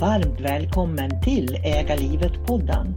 [0.00, 2.94] Varmt välkommen till Äga livet-podden.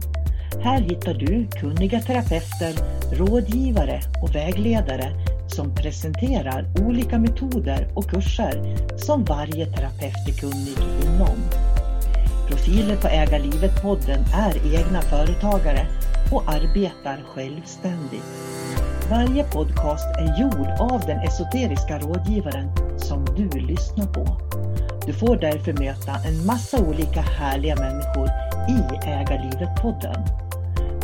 [0.62, 2.74] Här hittar du kunniga terapeuter,
[3.12, 5.12] rådgivare och vägledare
[5.48, 11.36] som presenterar olika metoder och kurser som varje terapeut är kunnig inom.
[12.48, 15.86] Profiler på Äga livet-podden är egna företagare
[16.32, 18.24] och arbetar självständigt.
[19.10, 24.26] Varje podcast är gjord av den esoteriska rådgivaren som du lyssnar på.
[25.08, 28.28] Du får därför möta en massa olika härliga människor
[28.68, 30.26] i Ägarlivet-podden.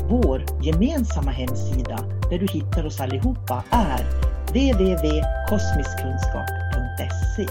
[0.09, 4.05] Vår gemensamma hemsida där du hittar oss allihopa är
[4.49, 7.47] www.kosmiskkunskap.se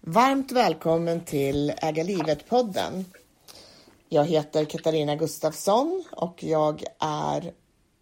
[0.00, 3.04] Varmt välkommen till Äga livet-podden.
[4.12, 7.52] Jag heter Katarina Gustafsson och jag är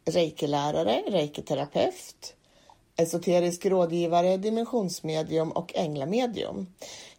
[0.04, 2.34] reikelärare, reiketerapeut
[2.98, 6.66] esoterisk rådgivare, dimensionsmedium och änglamedium.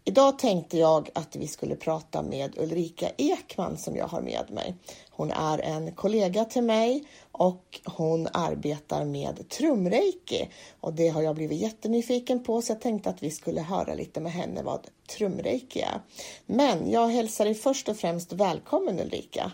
[0.04, 4.76] Idag tänkte jag att vi skulle prata med Ulrika Ekman som jag har med mig.
[5.10, 11.36] Hon är en kollega till mig och hon arbetar med trumreiki och det har jag
[11.36, 14.88] blivit jättenyfiken på så jag tänkte att vi skulle höra lite med henne vad
[15.18, 16.02] trumreiki är.
[16.46, 19.52] Men jag hälsar dig först och främst välkommen Ulrika.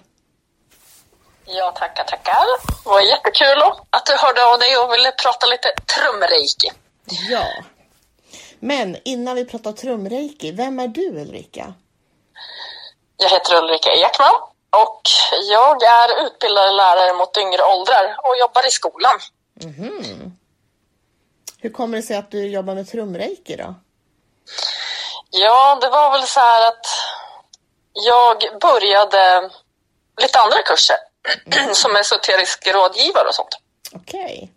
[1.45, 2.45] Ja, tackar, tackar.
[2.83, 6.71] Det var jättekul att du hörde av dig och ville prata lite trumreiki.
[7.29, 7.45] Ja.
[8.59, 11.73] Men innan vi pratar trumreiki, vem är du Ulrika?
[13.17, 14.35] Jag heter Ulrika Ekman
[14.69, 15.01] och
[15.51, 19.19] jag är utbildad lärare mot yngre åldrar och jobbar i skolan.
[19.63, 20.31] Mm.
[21.59, 23.75] Hur kommer det sig att du jobbar med trumreiki då?
[25.29, 26.85] Ja, det var väl så här att
[27.93, 29.49] jag började
[30.21, 30.97] lite andra kurser.
[31.73, 33.57] Som esoterisk rådgivare och sånt.
[33.93, 34.23] Okej.
[34.23, 34.49] Okay.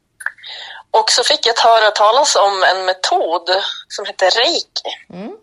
[0.91, 3.51] Och så fick jag höra talas om en metod
[3.89, 4.91] som heter reiki.
[5.13, 5.37] Mm.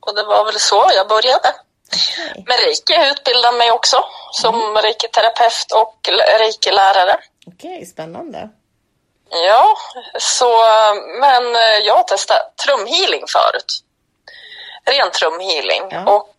[0.00, 1.54] Och det var väl så jag började.
[2.30, 2.44] Okay.
[2.46, 4.76] Men reiki jag utbildade mig också som mm.
[4.76, 7.16] reiki-terapeut och reiki-lärare.
[7.46, 8.50] Okej, okay, spännande.
[9.30, 9.76] Ja,
[10.18, 10.58] så
[11.20, 11.54] men
[11.84, 13.82] jag har testat trumhealing förut.
[14.84, 15.82] Ren trumhealing.
[15.90, 16.04] Ja.
[16.04, 16.34] Och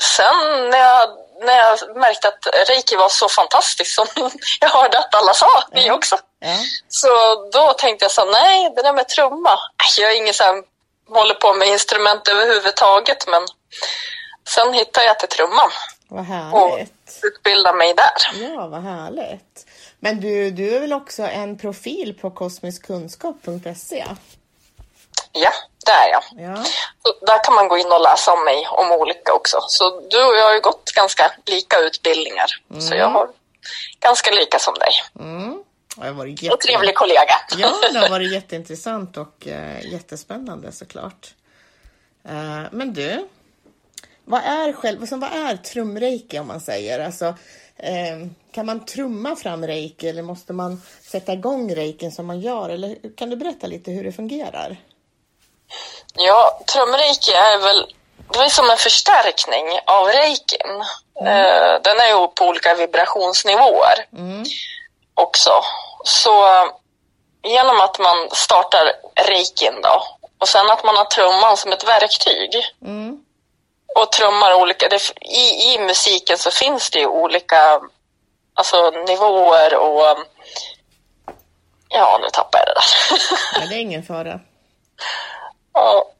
[0.00, 1.08] sen när jag,
[1.40, 4.06] när jag märkte att reiki var så fantastiskt som
[4.60, 5.80] jag hörde att alla sa, ja.
[5.80, 6.16] ni också.
[6.40, 6.56] Ja.
[6.88, 7.08] Så
[7.52, 9.58] då tänkte jag så nej, det där med trumma.
[9.98, 10.62] Jag är ingen här,
[11.08, 13.42] håller på med instrument överhuvudtaget, men
[14.48, 15.70] sen hittade jag till trumman.
[16.08, 16.54] Vad härligt.
[16.54, 16.78] Och
[17.22, 18.48] utbildade mig där.
[18.54, 19.66] Ja, vad härligt.
[20.00, 24.04] Men du, du är väl också en profil på kosmiskkunskap.se?
[25.36, 25.52] Ja,
[25.86, 26.22] det är jag.
[26.36, 26.64] Ja.
[27.26, 29.58] Där kan man gå in och läsa om mig, om olika också.
[29.68, 32.50] Så du och jag har ju gått ganska lika utbildningar.
[32.70, 32.82] Mm.
[32.82, 33.28] Så jag har
[34.00, 34.92] ganska lika som dig.
[35.20, 35.62] Mm.
[36.42, 36.54] Jätte...
[36.54, 37.34] Och trevlig kollega.
[37.56, 41.34] Ja, det har varit jätteintressant och uh, jättespännande såklart.
[42.28, 43.28] Uh, men du,
[44.24, 47.00] vad är själv, alltså, vad är trumreiki om man säger?
[47.00, 52.40] Alltså, uh, kan man trumma fram reiki eller måste man sätta igång reikin som man
[52.40, 52.68] gör?
[52.68, 54.76] Eller kan du berätta lite hur det fungerar?
[56.14, 57.86] Ja, trumreiki är väl
[58.32, 60.84] det var som en förstärkning av reikin.
[61.20, 61.82] Mm.
[61.82, 64.44] Den är ju på olika vibrationsnivåer mm.
[65.14, 65.50] också.
[66.04, 66.44] Så
[67.42, 68.92] genom att man startar
[69.28, 70.02] reikin då
[70.38, 72.50] och sen att man har trumman som ett verktyg
[72.82, 73.24] mm.
[73.96, 74.88] och trummar olika.
[74.88, 77.80] Det, i, I musiken så finns det ju olika
[78.54, 80.18] alltså, nivåer och
[81.88, 83.60] ja, nu tappar jag det där.
[83.60, 84.40] ja, det är ingen fara.
[85.76, 86.12] Ja.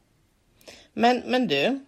[0.93, 1.85] Men, men du,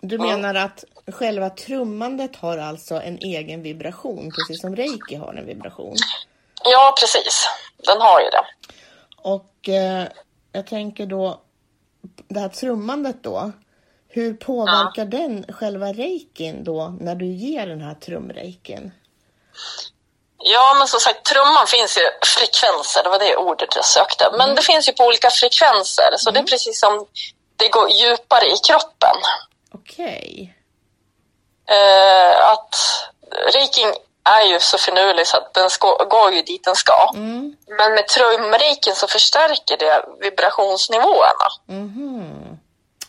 [0.00, 5.46] du menar att själva trummandet har alltså en egen vibration, precis som reiki har en
[5.46, 5.96] vibration?
[6.64, 7.48] Ja, precis.
[7.76, 8.44] Den har ju det.
[9.16, 10.08] Och eh,
[10.52, 11.40] jag tänker då,
[12.28, 13.52] det här trummandet då,
[14.08, 15.18] hur påverkar ja.
[15.18, 18.90] den själva reikin då när du ger den här trumreikin?
[20.42, 22.02] Ja, men som sagt, trumman finns ju
[22.36, 24.28] frekvenser, det var det ordet jag sökte.
[24.30, 24.56] Men mm.
[24.56, 26.34] det finns ju på olika frekvenser, så mm.
[26.34, 26.46] det är mm.
[26.46, 27.06] precis som
[27.56, 29.16] det går djupare i kroppen.
[29.74, 30.54] Okej.
[31.66, 31.76] Okay.
[31.76, 32.74] Eh, att
[33.54, 33.92] reikin
[34.24, 37.10] är ju så finurlig så att den ska, går ju dit den ska.
[37.14, 37.56] Mm.
[37.78, 41.48] Men med trumreikin så förstärker det vibrationsnivåerna.
[41.68, 42.58] Mm.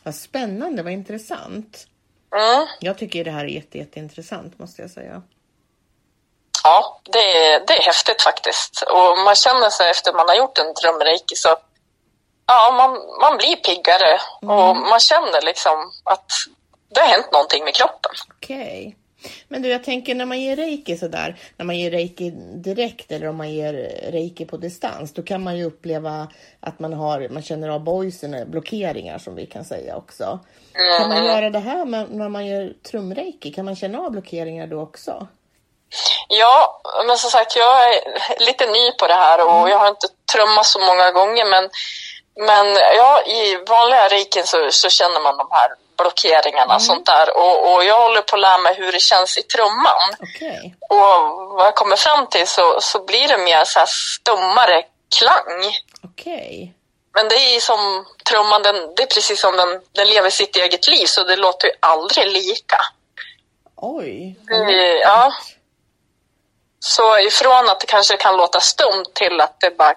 [0.03, 1.87] Vad spännande, vad intressant.
[2.35, 2.67] Mm.
[2.79, 5.21] Jag tycker det här är jätte, jätteintressant måste jag säga.
[6.63, 8.81] Ja, det är, det är häftigt faktiskt.
[8.81, 11.57] Och man känner sig efter man har gjort en trumreiki så
[12.47, 12.91] ja, man,
[13.21, 14.55] man blir piggare mm.
[14.55, 16.31] och man känner liksom att
[16.93, 18.11] det har hänt någonting med kroppen.
[18.35, 18.61] Okej.
[18.61, 18.93] Okay.
[19.47, 23.27] Men du, jag tänker när man ger reiki sådär, när man ger reiki direkt eller
[23.27, 23.73] om man ger
[24.11, 26.27] reiki på distans, då kan man ju uppleva
[26.59, 30.39] att man har, man känner av boysen, blockeringar som vi kan säga också.
[30.73, 30.99] Mm.
[30.99, 31.29] Kan man mm.
[31.29, 33.51] göra det här med, när man gör trumreiki?
[33.51, 35.27] Kan man känna av blockeringar då också?
[36.27, 37.99] Ja, men som sagt, jag är
[38.39, 39.67] lite ny på det här och mm.
[39.67, 41.69] jag har inte trummat så många gånger, men
[42.35, 46.89] men ja, i vanliga riken så, så känner man de här blockeringarna och mm.
[46.89, 47.37] sånt där.
[47.37, 50.09] Och, och, jag håller på att lära mig hur det känns i trumman.
[50.19, 50.71] Okay.
[50.89, 51.07] Och
[51.55, 54.83] vad jag kommer fram till så, så blir det mer så här stummare
[55.17, 55.75] klang.
[56.03, 56.69] Okay.
[57.13, 60.87] Men det är som trumman, den, det är precis som den, den lever sitt eget
[60.87, 62.77] liv så det låter ju aldrig lika.
[63.75, 64.39] Oj.
[64.47, 65.33] Det, ja.
[66.83, 69.95] Så ifrån att det kanske kan låta stumt till att det bara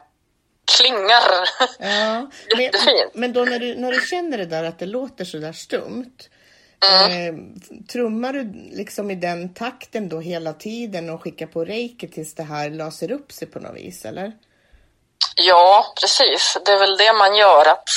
[0.77, 1.49] klingar.
[1.79, 2.71] Ja, men,
[3.13, 6.29] men då när du, när du känner det där att det låter så där stumt.
[6.85, 7.29] Mm.
[7.29, 7.35] Eh,
[7.93, 12.43] trummar du liksom i den takten då hela tiden och skickar på reiki tills det
[12.43, 14.33] här löser upp sig på något vis eller?
[15.37, 16.59] Ja, precis.
[16.65, 17.69] Det är väl det man gör.
[17.69, 17.89] att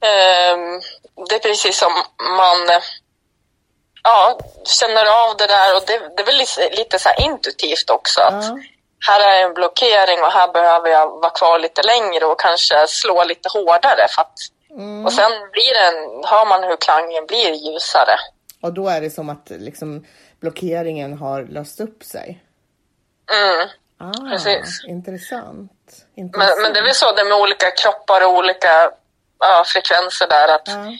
[0.00, 0.58] eh,
[1.28, 1.92] Det är precis som
[2.36, 2.80] man
[4.06, 8.20] ja, känner av det där och det, det är väl lite, lite så intuitivt också.
[8.20, 8.56] Att, ja
[9.08, 13.24] här är en blockering och här behöver jag vara kvar lite längre och kanske slå
[13.24, 14.06] lite hårdare.
[14.08, 14.38] För att,
[14.70, 15.06] mm.
[15.06, 18.16] Och sen blir den, hör man hur klangen blir ljusare.
[18.60, 20.06] Och då är det som att liksom,
[20.40, 22.42] blockeringen har löst upp sig?
[23.32, 23.68] Mm,
[23.98, 24.84] ah, precis.
[24.88, 25.72] Intressant.
[26.14, 26.56] intressant.
[26.56, 28.90] Men, men det är väl så det med olika kroppar och olika
[29.38, 30.92] ja, frekvenser där att ja.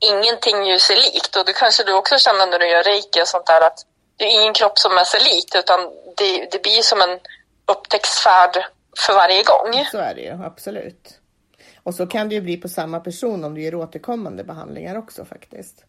[0.00, 1.36] Ingenting ju ser likt.
[1.36, 3.78] Och det kanske du också känner när du gör reiki och sånt där att
[4.16, 5.80] det är ingen kropp som är sig likt utan
[6.16, 7.20] det, det blir som en
[7.66, 8.64] upptäcktsfärd
[8.98, 9.84] för varje gång.
[9.92, 11.20] Så är det ju, absolut.
[11.82, 15.24] Och så kan det ju bli på samma person om du ger återkommande behandlingar också
[15.24, 15.84] faktiskt.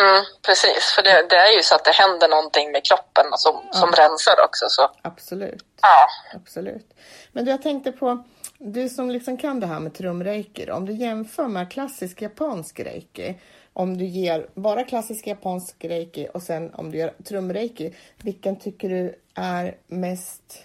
[0.00, 3.62] Mm, precis, för det, det, är ju så att det händer någonting med kroppen som,
[3.66, 3.72] ja.
[3.72, 4.66] som rensar också.
[4.68, 4.90] Så.
[5.02, 5.64] Absolut.
[5.82, 6.08] Ja.
[6.34, 6.86] Absolut.
[7.32, 8.24] Men du, jag tänkte på,
[8.58, 13.40] du som liksom kan det här med trumreiki, om du jämför med klassisk japansk reiki,
[13.72, 18.88] om du ger bara klassisk japansk reiki och sen om du gör trumreiki, vilken tycker
[18.88, 20.64] du är mest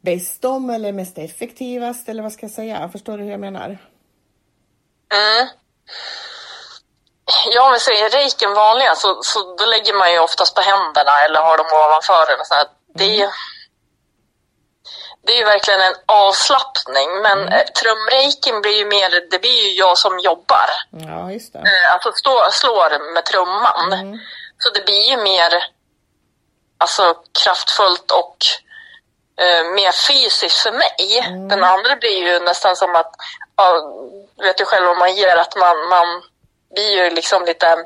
[0.00, 2.88] bäst om eller mest effektivast eller vad ska jag säga?
[2.88, 3.68] Förstår du hur jag menar?
[5.12, 5.48] Mm.
[7.54, 11.12] Ja, om vi säger reiken vanliga så, så då lägger man ju oftast på händerna
[11.24, 12.32] eller har dem ovanför.
[12.32, 12.66] Eller så här.
[12.94, 13.30] Det, mm
[15.22, 17.08] det är ju verkligen en avslappning.
[17.22, 17.52] Men mm.
[17.52, 20.68] Eh, trumreiken blir ju mer, det blir ju jag som jobbar.
[20.90, 21.58] Ja, just det.
[21.58, 23.92] Eh, alltså stå, slår med trumman.
[23.92, 24.18] Mm.
[24.58, 25.52] Så det blir ju mer
[26.78, 28.36] alltså, kraftfullt och
[29.44, 31.18] eh, mer fysiskt för mig.
[31.26, 31.48] Mm.
[31.48, 33.12] Den andra blir ju nästan som att,
[33.56, 33.92] ja,
[34.42, 36.22] vet du själv om man ger att man, man
[36.74, 37.76] blir ju liksom lite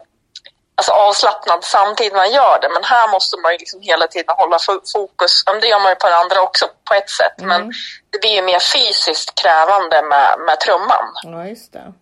[0.74, 2.68] alltså avslappnad samtidigt man gör det.
[2.68, 4.58] Men här måste man ju liksom hela tiden hålla
[4.92, 5.44] fokus.
[5.60, 7.40] Det gör man ju på det andra också på ett sätt.
[7.40, 7.48] Mm.
[7.48, 7.72] Men
[8.10, 11.06] det blir ju mer fysiskt krävande med, med trumman.
[11.22, 11.92] Ja, just det.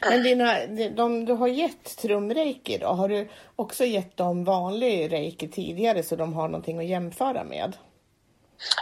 [0.00, 5.48] Men dina, de du har gett trumreiki då, har du också gett dem vanlig reiki
[5.48, 7.76] tidigare så de har någonting att jämföra med?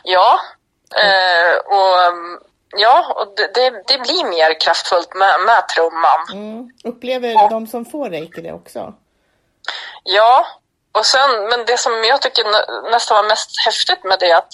[0.05, 0.41] Ja,
[0.97, 2.15] eh, och
[2.77, 6.23] Ja, och det, det, det, blir mer kraftfullt med, med trumman.
[6.33, 6.71] Mm.
[6.85, 8.95] Upplever och, de som får reiki det också?
[10.03, 10.47] Ja,
[10.93, 12.45] och sen, men det som jag tycker
[12.91, 14.53] nästan var mest häftigt med det är att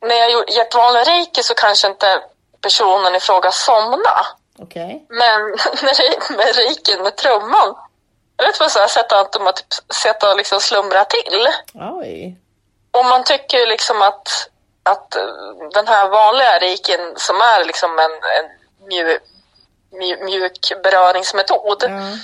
[0.00, 2.22] när jag gett vanlig reiki så kanske inte
[2.60, 4.26] personen i fråga somna.
[4.58, 5.00] Okay.
[5.08, 5.40] Men
[6.36, 7.74] med reikin med trumman,
[8.36, 11.48] jag vet vad jag har sett att de har typ sett och liksom slumra till.
[11.74, 12.36] Oj.
[12.90, 14.48] Och man tycker liksom att,
[14.82, 15.16] att
[15.74, 18.48] den här vanliga reikin som är liksom en, en
[18.88, 19.22] mjuk,
[20.20, 21.84] mjuk beröringsmetod.
[21.84, 22.18] Mm.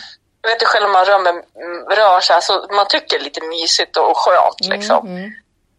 [0.44, 1.44] Jag vet ju själv man rör, med,
[1.90, 5.06] rör sig, alltså, man tycker lite mysigt och skönt liksom.
[5.06, 5.32] Mm, mm.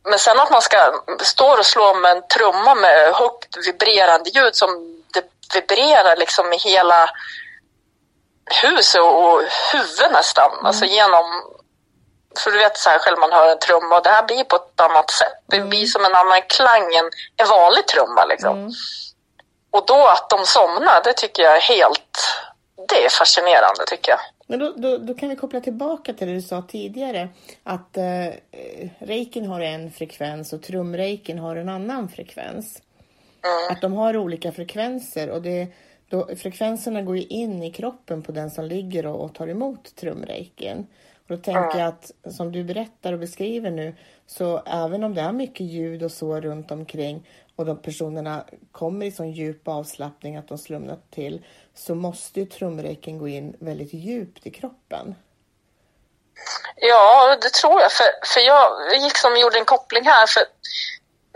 [0.04, 0.78] Men sen att man ska
[1.20, 4.70] stå och slå med en trumma med högt vibrerande ljud som
[5.14, 7.10] det vibrerar liksom i hela
[8.62, 9.42] huset och
[9.74, 10.52] huvudet nästan.
[10.52, 10.66] Mm.
[10.66, 11.26] Alltså genom,
[12.40, 14.56] för du vet så här själv man hör en trumma och det här blir på
[14.56, 15.34] ett annat sätt.
[15.48, 15.70] Det mm.
[15.70, 18.58] blir som en annan klang än en vanlig trumma liksom.
[18.58, 18.72] Mm.
[19.72, 22.20] Och då att de somnar, det tycker jag är helt,
[22.90, 24.20] det är fascinerande tycker jag.
[24.48, 27.30] Men då, då, då, kan vi koppla tillbaka till det du sa tidigare.
[27.64, 28.28] Att eh,
[29.00, 32.82] reiken har en frekvens och trumreiken har en annan frekvens.
[33.44, 33.72] Mm.
[33.72, 35.68] Att de har olika frekvenser och det,
[36.10, 39.96] då, frekvenserna går ju in i kroppen på den som ligger och, och tar emot
[39.96, 40.88] trumreiken.
[41.28, 41.80] Och då tänker mm.
[41.80, 46.04] jag att som du berättar och beskriver nu så även om det är mycket ljud
[46.04, 50.98] och så runt omkring och de personerna kommer i sån djup avslappning att de slumnar
[51.12, 51.46] till
[51.76, 55.16] så måste ju trumreiken gå in väldigt djupt i kroppen.
[56.76, 57.92] Ja, det tror jag.
[57.92, 60.28] För, för jag liksom gjorde en koppling här.
[60.28, 60.44] För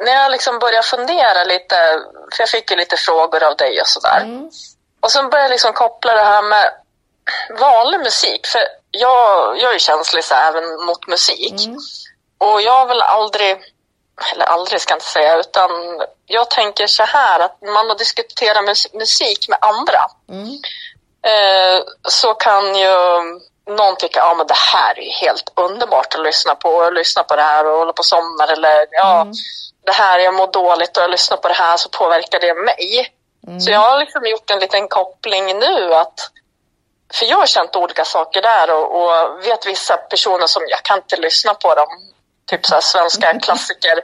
[0.06, 1.76] när jag liksom började fundera lite,
[2.36, 4.22] för jag fick ju lite frågor av dig och sådär.
[4.22, 4.52] Mm.
[5.00, 6.74] Och sen började jag liksom koppla det här med
[7.60, 8.48] vanlig musik.
[8.48, 8.62] För
[8.92, 11.66] jag, jag är känslig så även mot musik.
[11.66, 11.78] Mm.
[12.38, 13.58] Och jag har väl aldrig
[14.34, 15.70] eller aldrig ska jag inte säga, utan
[16.26, 20.48] jag tänker så här att man har diskuterat musik med andra mm.
[21.24, 22.96] eh, så kan ju
[23.70, 27.42] någon tycka att ja, det här är helt underbart att lyssna på, lyssna på det
[27.42, 29.34] här och hålla på och somna eller ja, mm.
[29.86, 33.14] det här, jag mår dåligt och jag lyssnar på det här så påverkar det mig.
[33.48, 33.60] Mm.
[33.60, 36.32] Så jag har liksom gjort en liten koppling nu att
[37.14, 40.98] för jag har känt olika saker där och, och vet vissa personer som jag kan
[40.98, 41.88] inte lyssna på dem
[42.50, 44.02] typ så svenska klassiker.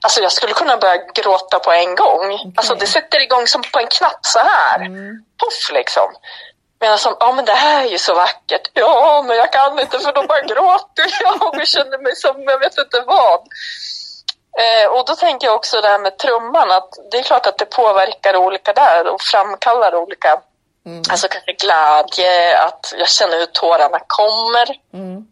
[0.00, 2.32] Alltså jag skulle kunna börja gråta på en gång.
[2.34, 2.52] Okay.
[2.56, 4.80] Alltså det sätter igång som på en knapp så här.
[4.80, 5.24] Mm.
[5.40, 6.12] Puff liksom.
[6.80, 8.70] Medan som, ja men det här är ju så vackert.
[8.74, 12.58] Ja, men jag kan inte för då bara gråter jag och känner mig som jag
[12.58, 13.40] vet inte vad.
[14.58, 17.58] Eh, och då tänker jag också det här med trumman, att det är klart att
[17.58, 20.40] det påverkar olika där och framkallar olika,
[20.86, 21.02] mm.
[21.10, 24.68] alltså kanske glädje, att jag känner hur tårarna kommer.
[24.94, 25.26] Mm.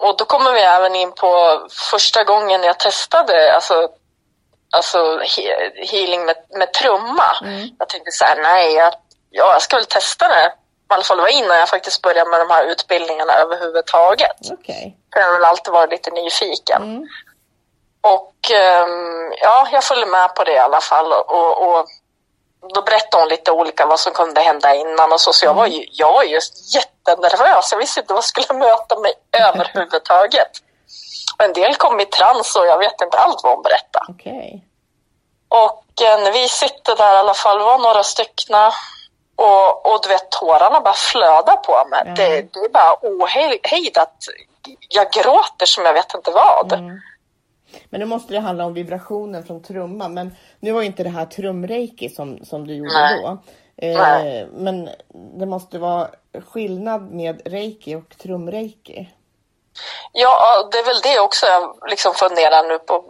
[0.00, 3.88] Och då kommer vi även in på första gången jag testade alltså,
[4.70, 5.18] alltså
[5.92, 7.36] healing med, med trumma.
[7.42, 7.68] Mm.
[7.78, 8.92] Jag tänkte så här, nej, jag,
[9.30, 10.52] ja, jag ska väl testa det.
[10.90, 14.50] I alla fall var innan jag faktiskt började med de här utbildningarna överhuvudtaget.
[14.52, 14.92] Okay.
[15.12, 16.82] För jag har väl alltid varit lite nyfiken.
[16.82, 17.08] Mm.
[18.00, 18.34] Och
[18.84, 21.12] um, ja, jag följde med på det i alla fall.
[21.12, 21.86] Och, och
[22.74, 25.32] då berättade hon lite olika vad som kunde hända innan och så.
[25.32, 27.72] Så jag var ju, jag var just jättenervös.
[27.72, 29.12] Jag visste inte vad jag skulle möta mig
[29.48, 30.50] överhuvudtaget.
[31.38, 34.12] En del kom i trans och jag vet inte allt vad hon berättade.
[34.12, 34.60] Okay.
[35.48, 38.72] Och eh, vi sitter där i alla fall, var några styckna
[39.36, 42.00] och, och du vet tårarna bara flödar på mig.
[42.00, 42.14] Mm.
[42.14, 44.16] Det, det, är bara ohejdat.
[44.88, 46.72] Jag gråter som jag vet inte vad.
[46.72, 47.00] Mm.
[47.90, 50.14] Men nu måste det handla om vibrationen från trumman.
[50.14, 53.22] Men nu var inte det här trumreiki som, som du gjorde Nej.
[53.22, 53.38] då.
[53.86, 54.90] Eh, men
[55.38, 56.08] det måste vara
[56.52, 59.08] skillnad med reiki och trumreiki.
[60.12, 63.04] Ja, det är väl det också jag liksom funderar nu på.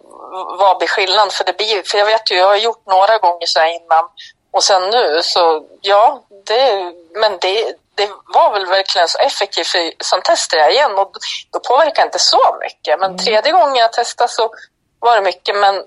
[0.58, 1.30] Vad blir skillnaden?
[1.30, 4.04] För, det blir, för jag vet ju, jag har gjort några gånger så här innan
[4.50, 9.66] och sen nu så ja, det, men det, det var väl verkligen så effektivt
[10.04, 11.12] sen testade jag igen och
[11.50, 13.00] då påverkade inte så mycket.
[13.00, 13.18] Men mm.
[13.18, 14.50] tredje gången jag testade så
[14.98, 15.56] var det mycket.
[15.56, 15.84] Men,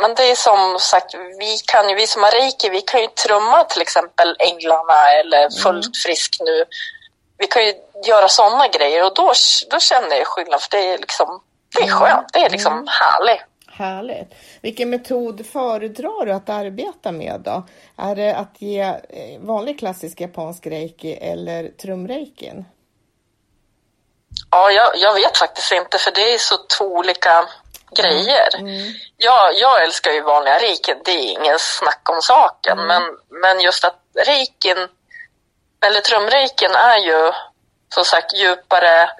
[0.00, 3.06] men det är som sagt, vi, kan ju, vi som har reiki, vi kan ju
[3.06, 5.50] trumma till exempel änglarna eller mm.
[5.50, 6.64] fullt frisk nu.
[7.38, 9.32] Vi kan ju göra sådana grejer och då,
[9.70, 11.42] då känner jag skillnad för det är liksom,
[11.76, 12.86] det är skönt, det är liksom mm.
[12.88, 13.42] härligt.
[13.76, 14.34] Härligt.
[14.60, 17.66] Vilken metod föredrar du att arbeta med då?
[17.96, 22.64] Är det att ge eh, vanlig klassisk japansk reiki eller trumreikin?
[24.50, 27.48] Ja, jag, jag, vet faktiskt inte för det är så två olika
[27.96, 28.56] grejer.
[28.58, 28.92] Mm.
[29.16, 32.78] Jag, jag älskar ju vanliga reikin, det är ingen snack om saken.
[32.78, 32.86] Mm.
[32.86, 33.02] Men,
[33.40, 34.88] men just att reikin,
[35.86, 37.32] eller trumreikin är ju
[37.94, 39.10] som sagt djupare,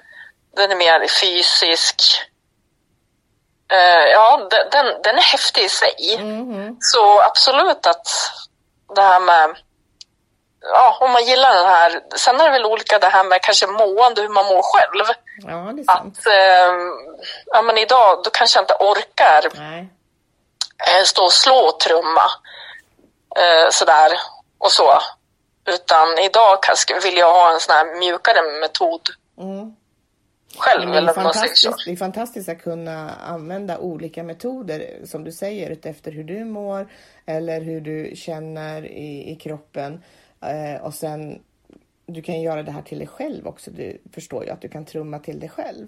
[0.55, 2.01] den är mer fysisk,
[3.71, 4.04] Eh, ja,
[4.49, 6.15] den, den är häftig i sig.
[6.19, 6.77] Mm.
[6.79, 8.07] Så absolut att
[8.95, 9.55] det här med
[10.61, 12.01] ja, om man gillar den här.
[12.15, 15.05] Sen är det väl olika det här med kanske mående, hur man mår själv.
[15.37, 16.17] Ja, det är sant.
[16.19, 16.75] Att, eh,
[17.45, 19.45] ja men idag, då kanske jag inte orkar.
[20.87, 22.31] Eh, stå och slå och trumma
[23.37, 24.19] eh, sådär
[24.57, 25.01] och så.
[25.65, 29.01] Utan idag kanske vill jag ha en sån här mjukare metod.
[29.37, 29.75] Mm.
[30.57, 35.77] Själv, det, är fantastiskt, det är fantastiskt att kunna använda olika metoder som du säger
[35.83, 36.87] efter hur du mår
[37.25, 40.03] eller hur du känner i, i kroppen.
[40.41, 41.43] Eh, och sen,
[42.05, 43.71] du kan göra det här till dig själv också.
[43.71, 45.87] Du förstår ju att du kan trumma till dig själv.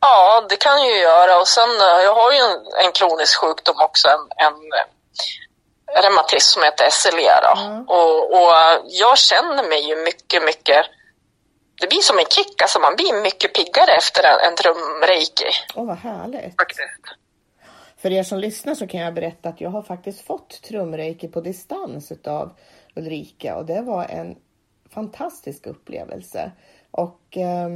[0.00, 1.40] Ja, det kan jag ju göra.
[1.40, 6.52] Och sen, eh, jag har ju en, en kronisk sjukdom också, en, en eh, reumatism
[6.54, 7.62] som heter SLE.
[7.66, 7.88] Mm.
[7.88, 8.52] Och, och
[8.84, 10.86] jag känner mig ju mycket, mycket
[11.84, 15.50] det blir som en kick, alltså man blir mycket piggare efter en, en trumreiki.
[15.74, 16.54] Åh, oh, vad härligt.
[17.96, 21.40] För er som lyssnar så kan jag berätta att jag har faktiskt fått trumreiki på
[21.40, 22.56] distans utav
[22.96, 24.36] Ulrika och det var en
[24.90, 26.52] fantastisk upplevelse.
[26.90, 27.68] Och eh,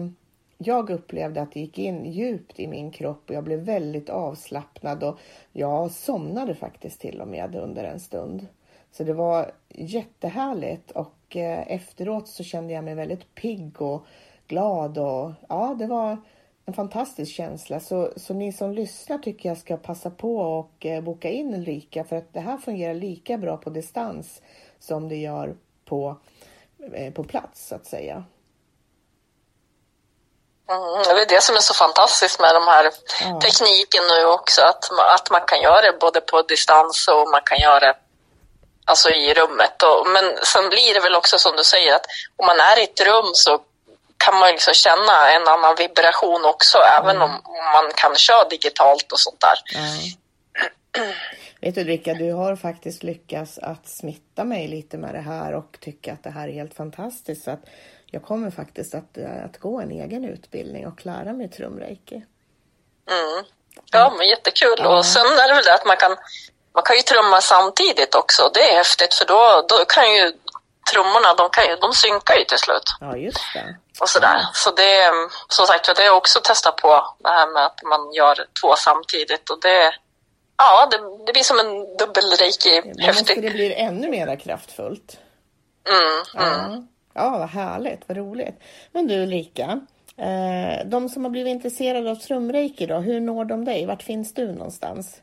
[0.58, 5.02] jag upplevde att det gick in djupt i min kropp och jag blev väldigt avslappnad
[5.04, 5.18] och
[5.52, 8.46] jag somnade faktiskt till och med under en stund.
[8.90, 14.06] Så det var jättehärligt och eh, efteråt så kände jag mig väldigt pigg och
[14.46, 16.18] glad och ja, det var
[16.68, 17.80] en fantastisk känsla.
[17.80, 22.04] Så, så ni som lyssnar tycker jag ska passa på och eh, boka in Ulrika
[22.04, 24.42] för att det här fungerar lika bra på distans
[24.78, 26.16] som det gör på,
[26.94, 28.24] eh, på plats så att säga.
[30.70, 32.84] Mm, det är det som är så fantastiskt med de här
[33.20, 33.40] ja.
[33.40, 37.58] tekniken nu också, att, att man kan göra det både på distans och man kan
[37.58, 37.94] göra det
[38.88, 39.82] alltså i rummet.
[39.82, 42.84] Och, men sen blir det väl också som du säger att om man är i
[42.84, 43.60] ett rum så
[44.16, 46.92] kan man liksom känna en annan vibration också, mm.
[46.98, 47.30] även om
[47.74, 49.58] man kan köra digitalt och sånt där.
[49.78, 51.12] Mm.
[51.60, 55.78] Vet du Ulrika, du har faktiskt lyckats att smitta mig lite med det här och
[55.80, 57.44] tycka att det här är helt fantastiskt.
[57.44, 57.64] Så att
[58.06, 62.22] jag kommer faktiskt att, att gå en egen utbildning och lära mig trumreiki.
[63.10, 63.44] Mm.
[63.92, 64.76] Ja, men jättekul.
[64.78, 64.98] Ja.
[64.98, 66.16] Och sen är det väl det att man kan,
[66.74, 68.50] man kan ju trumma samtidigt också.
[68.54, 70.32] Det är häftigt för då, då kan ju
[70.92, 72.88] trummorna, de, kan ju, de synkar ju till slut.
[73.00, 73.76] Ja, just det.
[74.00, 74.38] Och sådär.
[74.42, 74.50] Ja.
[74.54, 75.12] Så det,
[75.48, 78.76] som sagt, det har jag också testat på, det här med att man gör två
[78.76, 79.50] samtidigt.
[79.50, 79.92] Och det,
[80.58, 82.82] Ja, det, det blir som en dubbelreiki.
[82.94, 85.18] Då måste det bli ännu mer kraftfullt.
[85.88, 86.86] Mm, mm.
[87.14, 87.22] Ja.
[87.22, 88.62] ja, vad härligt, vad roligt.
[88.92, 89.80] Men du Ulrika,
[90.16, 93.86] eh, de som har blivit intresserade av trumreiki då, hur når de dig?
[93.86, 95.20] Vart finns du någonstans?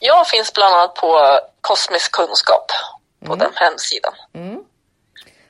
[0.00, 2.72] Jag finns bland annat på Kosmisk kunskap
[3.26, 3.38] på mm.
[3.38, 4.14] den hemsidan.
[4.34, 4.64] Mm.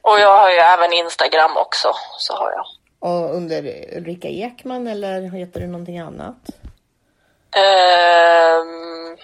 [0.02, 2.66] Och jag har ju även Instagram också, så har jag.
[3.00, 3.58] Och under
[3.96, 6.37] Ulrika Ekman eller heter du någonting annat?
[7.56, 9.16] Um,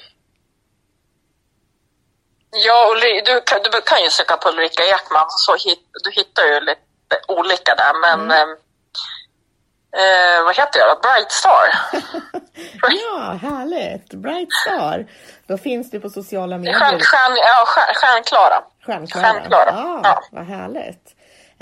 [2.51, 6.61] ja, du kan, du kan ju söka på Ulrika Ekman, så hit, du hittar ju
[6.61, 8.57] lite olika där, men mm.
[9.95, 11.01] Uh, vad heter jag då?
[11.07, 11.67] Bright Star.
[13.07, 14.15] ja, härligt!
[14.15, 15.07] Bright Star.
[15.47, 16.75] Då finns du på sociala medier.
[16.75, 18.65] Stjärn, stjärn, ja, stjärn, stjärnklara.
[18.87, 19.25] Stjärnklara.
[19.25, 19.71] stjärnklara.
[19.73, 21.15] Ah, ja, vad härligt.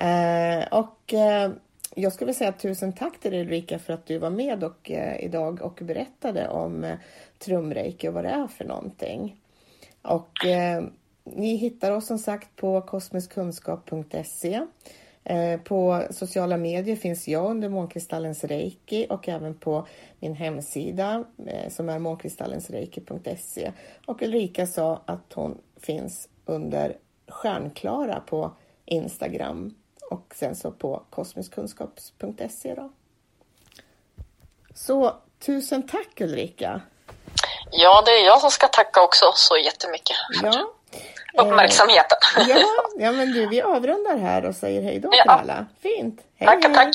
[0.03, 1.55] Uh, och uh,
[1.95, 5.25] jag skulle säga tusen tack till dig Ulrika för att du var med och, eh,
[5.25, 6.97] idag och berättade om eh,
[7.39, 9.37] trumreiki och vad det är för någonting.
[10.03, 10.83] Och eh,
[11.25, 14.61] ni hittar oss som sagt på kosmiskkunskap.se.
[15.25, 19.87] Eh, på sociala medier finns jag under Månkristallens Reiki och även på
[20.21, 23.73] min hemsida eh, som är månkristallensreiki.se.
[24.07, 26.97] Och Ulrika sa att hon finns under
[27.29, 28.51] Stjärnklara på
[28.85, 29.75] Instagram
[30.11, 32.93] och sen så på kosmiskkunskaps.se då.
[34.75, 36.81] Så tusen tack Ulrika!
[37.71, 40.73] Ja, det är jag som ska tacka också så jättemycket ja.
[41.39, 42.19] Uppmärksamheten.
[42.39, 42.57] Eh, ja,
[42.99, 45.23] ja, men du, vi avrundar här och säger hej då ja.
[45.23, 45.67] till alla.
[45.83, 46.21] Fint!
[46.37, 46.75] Hej, tack, hej.
[46.75, 46.95] tack!